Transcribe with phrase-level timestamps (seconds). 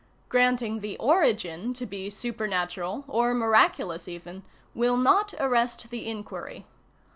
[0.29, 4.41] Granting the origin to be supernatural, or miraculous even,
[4.73, 6.65] will not arrest the inquiry.